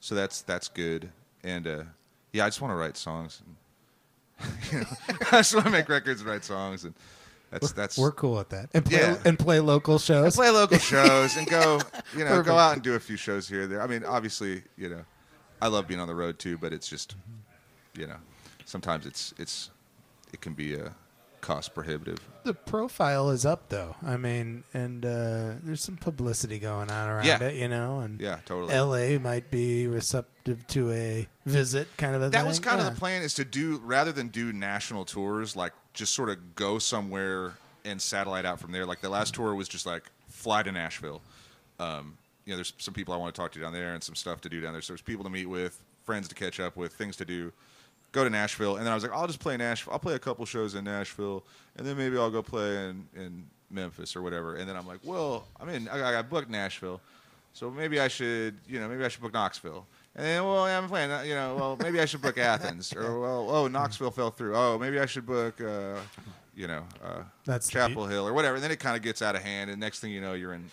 [0.00, 1.10] so that's that's good.
[1.42, 1.82] And uh,
[2.32, 3.42] yeah, I just want to write songs.
[3.44, 3.56] And,
[4.72, 4.86] you know,
[5.32, 6.94] I just want to make records and write songs, and
[7.50, 8.70] that's that's We're cool with that.
[8.74, 9.16] And play Yeah.
[9.24, 10.36] and play local shows.
[10.36, 11.80] play local shows and go,
[12.16, 12.46] you know, Perfect.
[12.46, 13.82] go out and do a few shows here or there.
[13.82, 15.02] I mean, obviously, you know,
[15.60, 17.16] I love being on the road too, but it's just,
[17.98, 18.16] you know,
[18.70, 19.70] sometimes it's it's
[20.32, 20.90] it can be uh,
[21.40, 22.18] cost prohibitive.
[22.44, 23.96] the profile is up though.
[24.06, 27.42] I mean, and uh, there's some publicity going on around Yeah.
[27.42, 28.72] it, you know, and Yeah, totally.
[28.74, 29.18] L.A.
[29.18, 32.46] might be receptive to a visit, kind of a that thing.
[32.46, 32.86] was kind Yeah.
[32.88, 36.54] of the plan is to do rather than do national tours like just sort of
[36.54, 37.54] go somewhere
[37.84, 41.22] and satellite out from there like the last tour was just like fly to nashville
[41.80, 44.14] um, you know there's some people i want to talk to down there and some
[44.14, 46.76] stuff to do down there so there's people to meet with friends to catch up
[46.76, 47.50] with things to do
[48.12, 50.18] go to nashville and then i was like i'll just play nashville i'll play a
[50.18, 51.44] couple shows in nashville
[51.76, 54.98] and then maybe i'll go play in, in memphis or whatever and then i'm like
[55.04, 57.00] well i mean i, I got booked nashville
[57.52, 59.86] so maybe I should, you know, maybe I should book Knoxville.
[60.14, 62.94] And then, well, yeah, I'm playing, you know, well, maybe I should book Athens.
[62.94, 64.56] Or, well, oh, Knoxville fell through.
[64.56, 65.96] Oh, maybe I should book, uh,
[66.54, 68.56] you know, uh, That's the Chapel Hill or whatever.
[68.56, 69.70] And then it kind of gets out of hand.
[69.70, 70.70] And next thing you know, you're in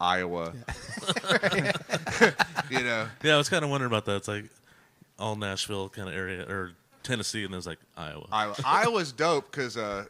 [0.00, 0.52] Iowa.
[2.70, 4.16] you know, yeah, I was kind of wondering about that.
[4.16, 4.44] It's like
[5.18, 6.72] all Nashville kind of area or
[7.02, 8.26] Tennessee, and there's like Iowa.
[8.32, 8.54] Iowa.
[8.64, 10.06] Iowa's dope because uh,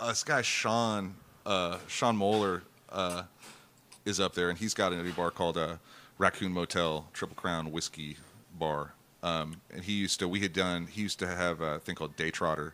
[0.00, 1.14] uh, this guy Sean
[1.46, 3.24] uh, Sean Moeller uh,
[4.04, 5.76] is up there, and he's got a new bar called uh,
[6.18, 8.16] Raccoon Motel Triple Crown Whiskey
[8.58, 8.94] Bar.
[9.22, 12.16] Um, and he used to we had done he used to have a thing called
[12.16, 12.72] Daytrotter,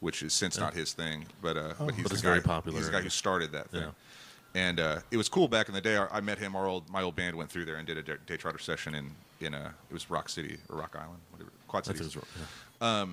[0.00, 2.78] which is since not his thing, but uh, but he's But it's guy, very popular.
[2.78, 3.82] He's the guy who started that thing.
[3.82, 3.90] Yeah.
[4.54, 5.96] And uh, it was cool back in the day.
[5.96, 6.56] I I met him.
[6.56, 8.94] Our old my old band went through there and did a day day trotter session
[8.94, 12.16] in in uh, it was Rock City or Rock Island, whatever Quad I think Cities
[12.16, 12.48] it was-
[12.80, 13.06] yeah.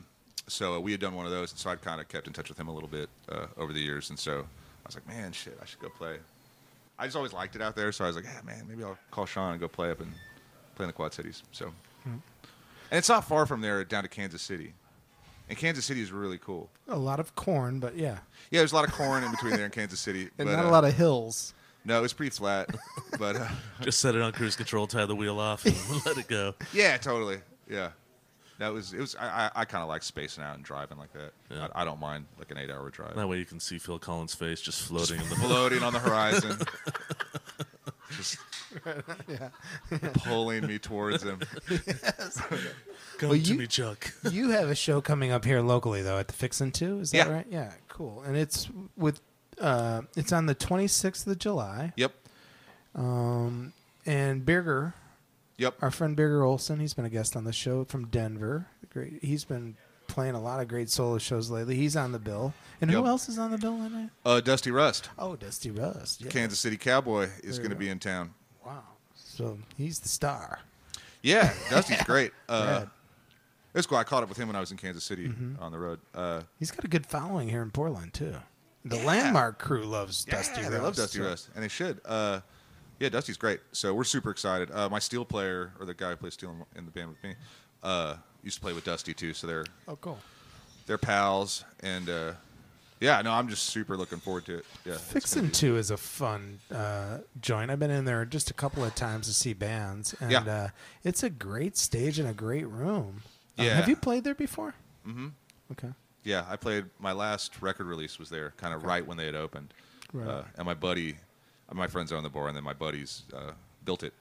[0.48, 2.34] so uh, we had done one of those, and so I'd kind of kept in
[2.34, 5.08] touch with him a little bit uh, over the years, and so I was like,
[5.08, 6.18] man, shit, I should go play.
[6.98, 8.98] I just always liked it out there, so I was like, yeah, man, maybe I'll
[9.12, 10.12] call Sean and go play up and
[10.76, 11.44] play in the Quad Cities.
[11.52, 11.72] So,
[12.06, 12.22] and
[12.92, 14.74] it's not far from there down to Kansas City,
[15.48, 16.70] and Kansas City is really cool.
[16.88, 18.18] A lot of corn, but yeah,
[18.52, 20.66] Yeah, there's a lot of corn in between there and Kansas City, And but, not
[20.66, 21.54] uh, a lot of hills.
[21.86, 22.70] No, it was pretty flat,
[23.20, 23.48] but uh,
[23.82, 26.54] Just set it on cruise control, tie the wheel off, and let it go.
[26.74, 27.40] yeah, totally,
[27.70, 27.90] yeah.
[28.60, 29.00] That was it.
[29.00, 29.46] Was I?
[29.56, 31.32] I, I kind of like spacing out and driving like that.
[31.50, 31.70] Yeah.
[31.74, 33.16] I, I don't mind like an eight-hour drive.
[33.16, 36.00] That way you can see Phil Collins' face just floating in the floating on the
[36.00, 36.58] horizon,
[38.18, 38.38] just
[39.30, 39.50] yeah.
[40.26, 41.40] pulling me towards him.
[43.18, 44.12] Come Well, to you- me, Chuck.
[44.30, 47.00] you have a show coming up here locally though at the Fixin' To.
[47.00, 47.34] Is that Yeah.
[47.34, 47.48] right?
[47.50, 48.24] Yeah, cool.
[48.26, 49.22] And it's with
[49.60, 51.94] uh, it's on the 26th of July.
[51.96, 52.14] Yep,
[52.96, 53.74] Um,
[54.06, 54.94] and Birger,
[55.58, 55.76] yep.
[55.82, 58.68] our friend Birger Olson, he's been a guest on the show from Denver.
[58.92, 59.20] Great.
[59.22, 59.76] He's been
[60.08, 61.76] playing a lot of great solo shows lately.
[61.76, 62.54] He's on the bill.
[62.82, 64.10] And who else is on the bill that night?
[64.26, 66.22] Uh, Dusty Rust, Oh, Dusty Rust.
[66.22, 66.32] Yeah.
[66.32, 68.34] Kansas City Cowboy, is going to be in town.
[68.66, 68.84] Wow.
[69.16, 70.60] So he's the star.
[71.22, 72.32] Yeah, Dusty's great.
[72.48, 72.84] Uh, Rad.
[72.84, 73.98] it was cool.
[73.98, 76.00] I caught up with him when I was in Kansas City on the road.
[76.16, 78.36] Uh, He's got a good following here in Portland too.
[78.86, 80.84] The Landmark crew loves yeah, Dusty they Rust.
[80.84, 82.00] love Dusty so- Rust, and they should.
[82.06, 82.40] Uh,
[83.00, 83.60] yeah, Dusty's great.
[83.72, 84.72] So we're super excited.
[84.72, 87.36] Uh, my steel player, or the guy who plays steel in- the band with me,
[87.84, 89.34] uh, used to play with Dusty too.
[89.34, 90.20] So they're Oh, cool.
[90.86, 92.34] they're pals, and uh,
[93.02, 94.66] yeah, no, I'm just super looking forward to it.
[94.86, 97.72] Yeah, Fixin' To is a fun uh, joint.
[97.72, 100.40] I've been in there just a couple of times to see bands, and Yeah.
[100.44, 100.68] uh,
[101.04, 103.22] it's a great stage and a great room.
[103.58, 103.76] Um, Yeah.
[103.76, 104.74] have you played there before?
[105.08, 105.28] Mm-hmm.
[105.74, 105.90] Okay.
[106.24, 109.36] Yeah, I played my last record release was there, kind of right when they had
[109.36, 109.74] opened,
[110.14, 110.28] Right.
[110.28, 111.16] uh, and my buddy,
[111.70, 113.52] uh, my friends own the bar, and then my buddies uh,
[113.86, 114.14] built it.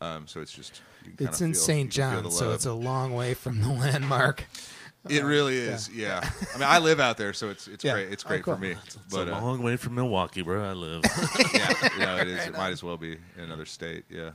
[0.00, 1.84] Um, so it's just you can It's kinda in St.
[1.86, 4.44] you John, so it's a long way from the landmark.
[5.08, 6.20] It really is, yeah.
[6.54, 7.92] I mean, I live out there, so it's it's Yeah.
[7.94, 8.12] great.
[8.12, 8.54] It's Oh, great cool.
[8.54, 8.70] for me.
[8.84, 11.02] It's But a uh, long way from Milwaukie, where I live.
[11.54, 12.46] yeah, you know, it is.
[12.46, 14.04] It might as well be in another state.
[14.10, 14.30] Yeah,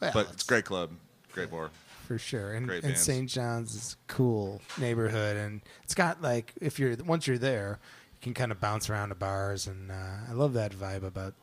[0.00, 0.90] Well, but it's a great club,
[1.32, 1.70] great bar.
[2.10, 2.54] For sure.
[2.54, 3.02] And, Great and bands.
[3.02, 3.28] St.
[3.30, 7.78] John's is a cool neighborhood, and it's got like if you're once you're there,
[8.14, 9.94] you can kind of bounce around to bars, and uh,
[10.28, 11.34] I love that vibe about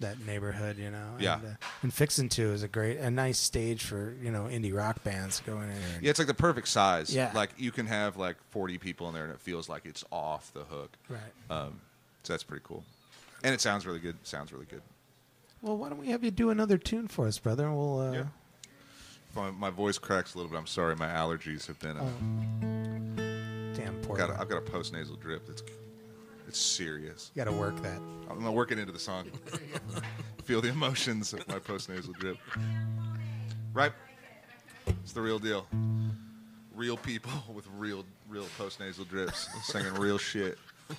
[0.00, 0.78] that neighborhood.
[0.78, 1.34] You know, Yeah.
[1.38, 4.74] And, uh, and Fixin' To is a great, a nice stage for you know indie
[4.76, 7.14] rock bands going in and- Yeah, it's like the perfect size.
[7.14, 7.30] Yeah.
[7.32, 10.52] like you can have like 40 people in there, and it feels like it's off
[10.52, 10.90] the hook.
[11.08, 11.20] Right.
[11.56, 11.80] Um,
[12.24, 12.82] so that's pretty cool,
[13.44, 14.16] and it sounds really good.
[14.24, 14.82] Sounds really good.
[15.62, 17.66] Well, why don't we have you do another tune for us, brother?
[17.68, 18.00] and We'll.
[18.00, 18.24] Uh, Yeah.
[19.34, 20.58] My, my voice cracks a little bit.
[20.58, 20.96] I'm sorry.
[20.96, 21.96] My allergies have been.
[21.96, 24.16] Uh, Damn, poor.
[24.16, 25.46] got a, I've got a post nasal drip.
[25.46, 25.62] That's
[26.50, 27.30] it's serious.
[27.36, 28.00] You got to work that.
[28.28, 29.30] I'm gonna work it into the song.
[30.44, 32.38] Feel the emotions of my post nasal drip.
[33.72, 33.92] Right?
[34.88, 35.68] It's the real deal.
[36.74, 40.58] Real people with real, real post nasal drips singing real shit.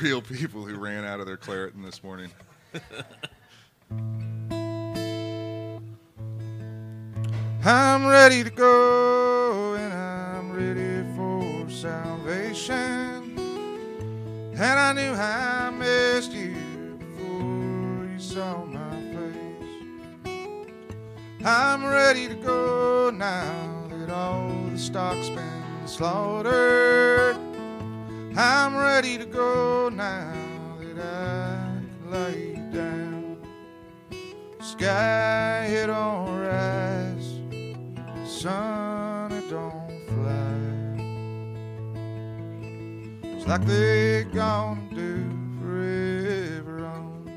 [0.00, 2.30] real people who ran out of their Claritin this morning.
[7.64, 13.38] I'm ready to go and I'm ready for salvation.
[14.54, 16.56] And I knew I missed you
[16.98, 20.34] before you saw my face.
[21.44, 27.36] I'm ready to go now that all the stock's been slaughtered.
[28.36, 30.34] I'm ready to go now
[30.80, 33.36] that I can lay down.
[34.60, 36.91] Sky, it don't rise,
[38.42, 40.58] sun, it don't fly.
[43.22, 45.30] It's like they gonna do
[45.60, 47.30] forever on.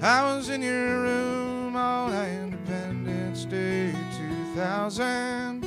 [0.00, 3.92] I was in your room on Independence Day
[4.54, 5.66] 2000.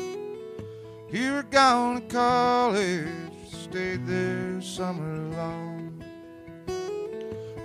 [1.12, 3.10] You were gone to college,
[3.52, 6.02] stayed there summer long.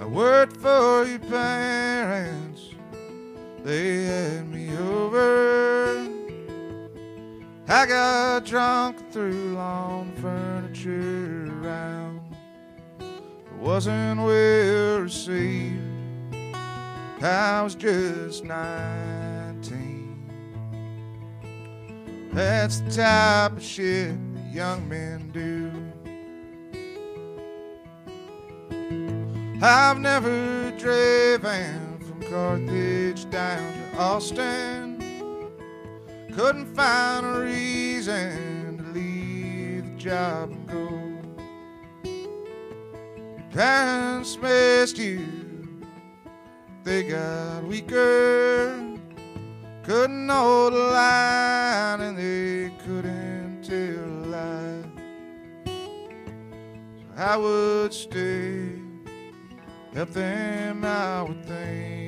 [0.01, 2.72] I worked for your parents,
[3.65, 6.09] they had me over.
[7.69, 12.21] I got drunk threw lawn furniture around.
[13.01, 13.05] I
[13.59, 15.81] wasn't well received.
[17.23, 20.03] I was just 19.
[22.33, 25.71] That's the type of shit that young men do.
[29.65, 31.92] I've never driven
[32.33, 34.97] Carthage down to Austin.
[36.35, 42.11] Couldn't find a reason to leave the job and go.
[43.37, 45.27] Your parents missed you,
[46.85, 48.79] they got weaker.
[49.83, 54.85] couldn't hold a line and they couldn't tell a lie.
[55.67, 58.71] So I would stay,
[59.93, 62.02] help them out with things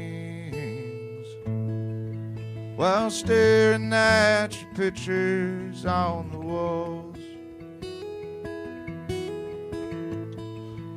[2.76, 7.16] while staring at your pictures on the walls.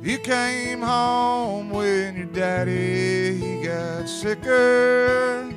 [0.02, 5.52] You came home when your daddy got sicker.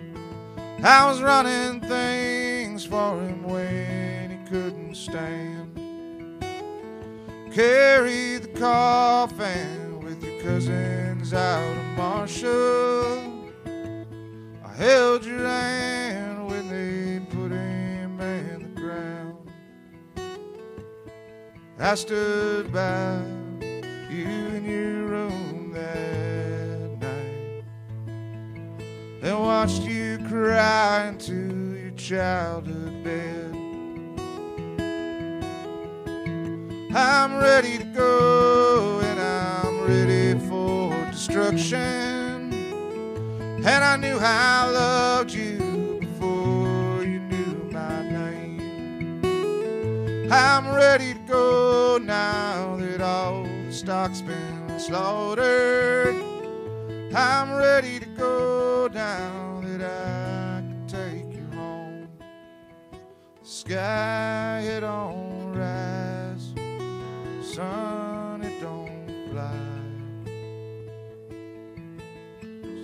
[0.83, 5.77] I was running things for him when he couldn't stand.
[7.53, 13.30] Carry the coffin with your cousins out of Marshall.
[14.81, 19.47] Held your hand when they put him in the ground.
[21.77, 23.21] I stood by
[24.09, 27.63] you in your room that night
[29.21, 33.53] and watched you cry into your childhood bed.
[36.95, 42.20] I'm ready to go and I'm ready for destruction.
[43.63, 49.21] And I knew I loved you before you knew my name.
[50.31, 56.15] I'm ready to go now that all the stock's been slaughtered.
[57.13, 62.09] I'm ready to go now that I can take you home.
[63.43, 66.55] The sky it don't rise,
[67.55, 68.10] sun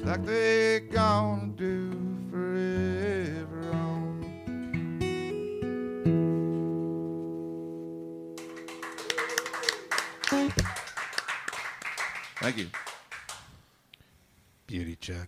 [0.08, 1.92] like they gonna do
[2.32, 4.24] forever on.
[12.40, 12.68] Thank you.
[14.68, 15.28] Beauty, Chuck.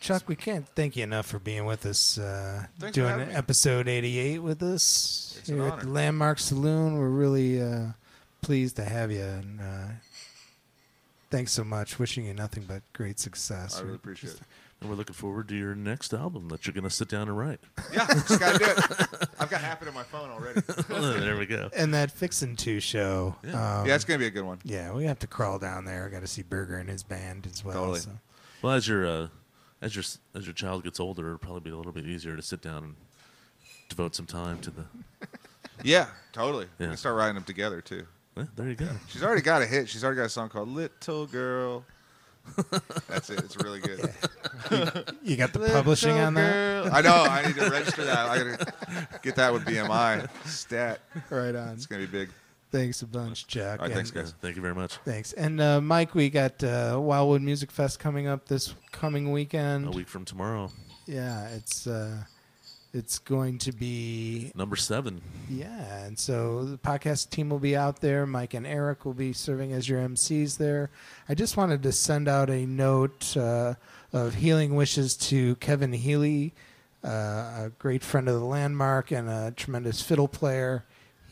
[0.00, 3.28] Chuck, we can't thank you enough for being with us, uh, Thanks for doing having
[3.28, 3.34] me.
[3.34, 5.92] episode 88 with us It's an here at the honor.
[5.92, 6.96] Landmark Saloon.
[6.96, 7.88] We're really uh,
[8.40, 9.88] pleased to have you, and uh,
[11.30, 11.98] thanks so much.
[11.98, 13.78] Wishing you nothing but great success.
[13.78, 14.40] I really appreciate it.
[14.80, 17.36] And we're looking forward to your next album that you're going to sit down and
[17.36, 17.58] write.
[17.92, 19.28] Yeah, just gotta do it.
[19.40, 20.60] I've got half it in my phone already.
[21.20, 21.68] there we go.
[21.74, 23.34] And that Fixin' To show.
[23.44, 23.80] Yeah.
[23.80, 24.60] um, yeah, it's gonna be a good one.
[24.64, 26.06] yeah, we have to crawl down there.
[26.06, 27.74] I got to see Birger and his band as well.
[27.74, 28.00] Totally.
[28.00, 28.10] so.
[28.62, 29.28] Well, as your uh,
[29.82, 30.04] as your
[30.36, 32.84] as your child gets older, it'll probably be a little bit easier to sit down
[32.84, 32.94] and
[33.88, 34.84] devote some time to the.
[35.84, 36.66] Yeah, totally.
[36.80, 38.04] We can start writing them together too.
[38.38, 38.88] Eh, there you go.
[39.08, 39.88] She's already got a hit.
[39.88, 41.84] She's already got a song called "Little Girl."
[43.08, 43.40] That's it.
[43.40, 44.10] It's really good.
[45.22, 46.92] You got the publishing on that?
[46.92, 47.14] I know.
[47.14, 48.18] I need to register that.
[48.28, 50.28] I gotta get that with BMI.
[50.46, 51.00] Stat.
[51.30, 51.70] Right on.
[51.74, 52.30] It's gonna be big.
[52.70, 53.80] Thanks a bunch, Jack.
[53.80, 54.34] All right, thanks, And- guys.
[54.42, 54.96] Thank you very much.
[55.04, 55.32] Thanks.
[55.32, 59.86] And uh, Mike, we got uh, Wildwood Music Fest coming up this coming weekend.
[59.86, 60.70] A week from tomorrow,
[61.06, 62.18] Yeah, it's uh,
[62.92, 65.20] it's going to be number seven.
[65.50, 68.26] yeah, and so the podcast team will be out there.
[68.26, 70.90] Mike and Eric will be serving as your MCs there.
[71.28, 73.74] I just wanted to send out a note uh,
[74.12, 76.54] of healing wishes to Kevin Healy,
[77.04, 80.84] uh, a great friend of the landmark and a tremendous fiddle player.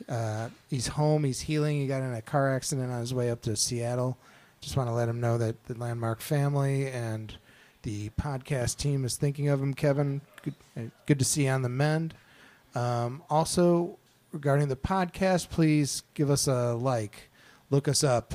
[0.09, 1.24] Uh, he's home.
[1.24, 1.80] He's healing.
[1.80, 4.18] He got in a car accident on his way up to Seattle.
[4.61, 7.34] Just want to let him know that the landmark family and
[7.82, 9.72] the podcast team is thinking of him.
[9.72, 10.55] Kevin, good,
[10.86, 12.14] uh, good to see you on the mend.
[12.74, 13.99] Um, also,
[14.32, 17.30] regarding the podcast, please give us a like,
[17.70, 18.34] look us up,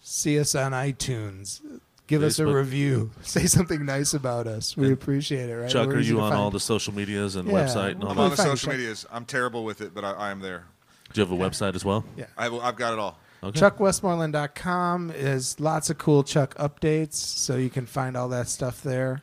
[0.00, 1.60] see us on iTunes,
[2.06, 4.76] give us a review, say something nice about us.
[4.76, 5.54] We And appreciate it.
[5.56, 5.70] Right?
[5.70, 8.18] Chuck, We're are you on all the social medias and Yeah, website and all I'm
[8.18, 9.06] on the social check- medias.
[9.10, 10.64] I'm terrible with it, but I, I am there.
[11.12, 12.04] Do you have a website as well?
[12.16, 12.24] Yeah.
[12.38, 13.18] I, have got it all.
[13.44, 13.58] Okay.
[13.60, 19.22] ChuckWestmoreland.com is lots of cool Chuck updates, so you can find all that stuff there.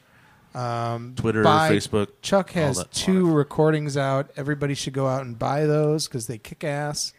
[0.60, 2.08] Um, Twitter, buy- Facebook.
[2.22, 2.92] Chuck has that.
[2.92, 4.30] two recordings out.
[4.36, 7.14] Everybody should go out and buy those because they kick ass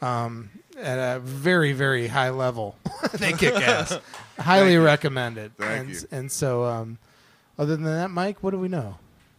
[0.00, 2.76] um, at a very, very high level.
[3.14, 3.98] they kick ass.
[4.38, 5.56] Highly recommended.
[5.56, 6.00] Thank and, you.
[6.12, 6.98] And so, um,
[7.58, 8.98] other than that, Mike, what do we know?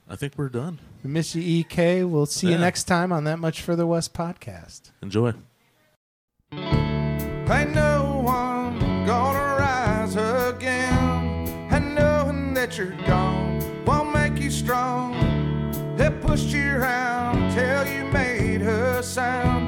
[0.10, 0.80] I think we're done.
[1.04, 2.04] We miss you, EK.
[2.04, 2.60] We'll see you Yeah.
[2.60, 4.92] next time on That Much Further West podcast.
[5.02, 5.34] Enjoy.
[6.52, 7.95] Ain't no
[12.78, 15.14] you're gone won't make you strong.
[15.98, 19.65] It pushed you around till you made her sound.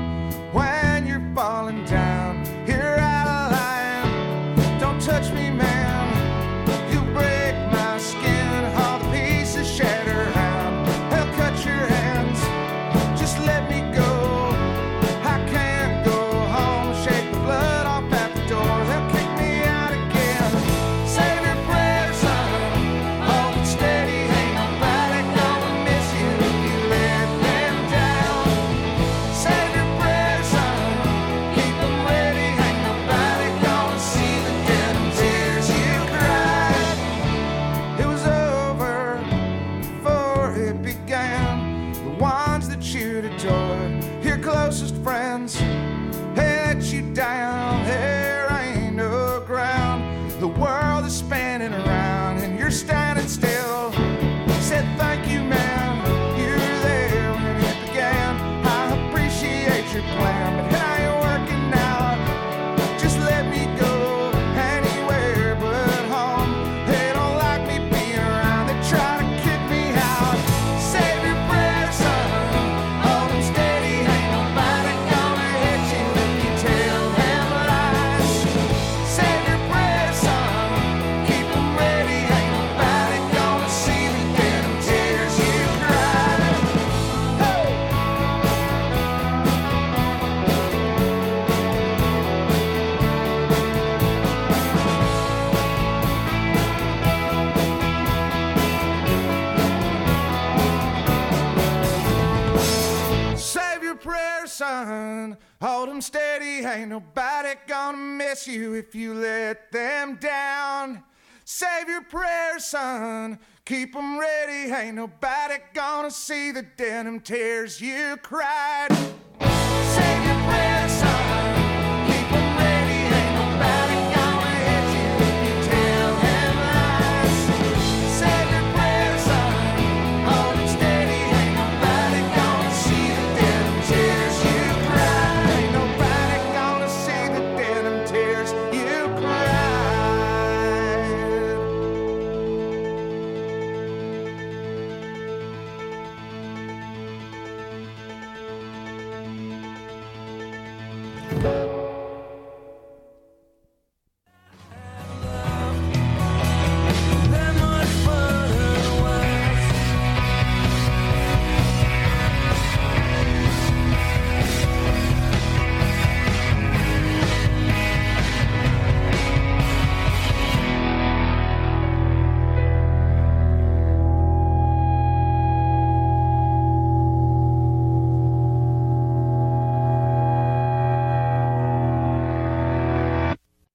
[104.85, 111.03] hold Hold 'em steady, ain't nobody gonna miss you if you let them down.
[111.45, 113.39] Save your prayers, son.
[113.65, 118.89] Keep 'em ready, ain't nobody gonna see the denim tears you cried.